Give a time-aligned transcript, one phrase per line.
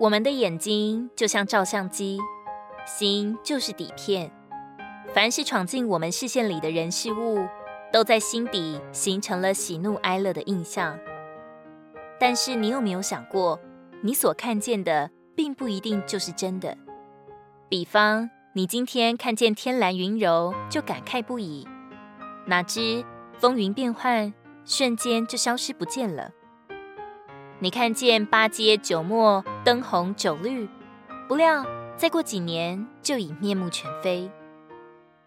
[0.00, 2.18] 我们的眼睛就像照相机，
[2.86, 4.32] 心就是底片。
[5.12, 7.46] 凡是闯进我们视线里的人事物，
[7.92, 10.98] 都在心底形成了喜怒哀乐的印象。
[12.18, 13.60] 但是你有没有想过，
[14.00, 16.78] 你所看见的并不一定就是真的？
[17.68, 21.68] 比方，你今天看见天蓝云柔，就感慨不已，
[22.46, 23.04] 哪知
[23.38, 24.32] 风云变幻，
[24.64, 26.30] 瞬间就消失不见了。
[27.62, 30.66] 你看见八街九陌灯红酒绿，
[31.28, 31.62] 不料
[31.94, 34.30] 再过几年就已面目全非。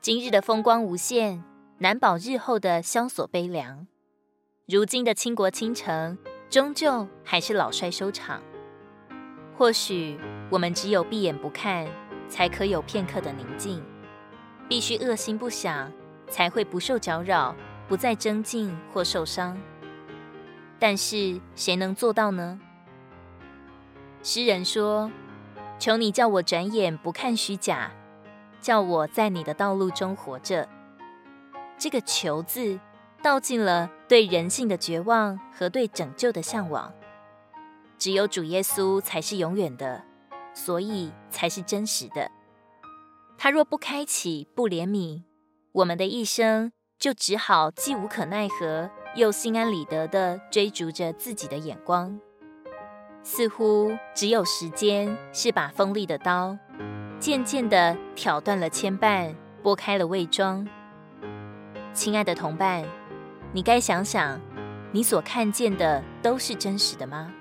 [0.00, 1.44] 今日的风光无限，
[1.80, 3.86] 难保日后的萧索悲凉。
[4.66, 6.16] 如今的倾国倾城，
[6.48, 8.40] 终究还是老衰收场。
[9.54, 10.18] 或许
[10.50, 11.86] 我们只有闭眼不看，
[12.30, 13.82] 才可有片刻的宁静；
[14.66, 15.92] 必须恶心不想，
[16.30, 17.54] 才会不受搅扰，
[17.86, 19.54] 不再争竞或受伤。
[20.78, 22.60] 但是谁能做到呢？
[24.22, 25.10] 诗人说
[25.78, 27.90] ：“求你叫我转眼不看虚假，
[28.60, 30.68] 叫我在你的道路中活着。”
[31.78, 32.78] 这个“求”字，
[33.22, 36.92] 道尽了对人性的绝望和对拯救的向往。
[37.98, 40.04] 只有主耶稣才是永远的，
[40.52, 42.30] 所以才是真实的。
[43.36, 45.22] 他若不开启、不怜悯，
[45.72, 48.90] 我们的一生就只好既无可奈何。
[49.16, 52.18] 又心安理得地追逐着自己的眼光，
[53.22, 56.58] 似乎只有时间是把锋利的刀，
[57.20, 60.66] 渐渐地挑断了牵绊，剥开了伪装。
[61.92, 62.84] 亲爱的同伴，
[63.52, 64.40] 你该想想，
[64.90, 67.32] 你所看见的都是真实的吗？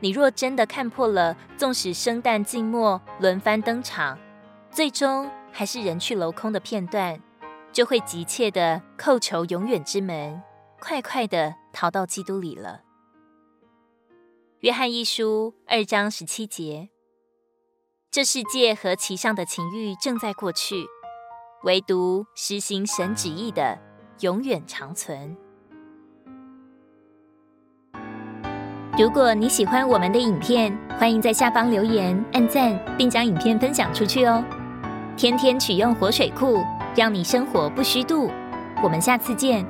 [0.00, 4.18] 你若真的看破了，纵使生旦净末轮番登场，
[4.70, 7.20] 最终还是人去楼空的片段，
[7.70, 10.42] 就会急切地叩求永远之门。
[10.86, 12.82] 快快的逃到基督里了。
[14.60, 16.90] 约翰一书二章十七节：
[18.10, 20.84] 这世界和其上的情欲正在过去，
[21.62, 23.78] 唯独实行神旨意的
[24.20, 25.34] 永远长存。
[28.98, 34.44] 如果你喜欢我们的影片，欢迎在下方留言、按赞，并将影片分享出去哦。
[35.16, 36.62] 天天取用活水库，
[36.94, 38.30] 让你生活不虚度。
[38.82, 39.66] 我们下次见。